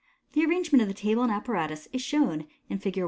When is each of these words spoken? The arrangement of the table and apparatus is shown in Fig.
The 0.33 0.43
arrangement 0.43 0.81
of 0.81 0.87
the 0.87 0.95
table 0.95 1.21
and 1.21 1.31
apparatus 1.31 1.87
is 1.93 2.01
shown 2.01 2.47
in 2.69 2.79
Fig. 2.79 2.99